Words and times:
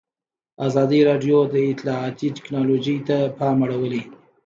ازادي 0.67 0.99
راډیو 1.09 1.37
د 1.53 1.55
اطلاعاتی 1.71 2.27
تکنالوژي 2.37 2.97
ته 3.07 3.17
پام 3.37 3.57
اړولی. 3.65 4.03